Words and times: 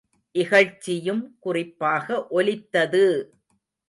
இகழ்ச்சியும் 0.35 1.37
குறிப்பாக 1.39 2.07
ஒலித்தது! 2.29 3.03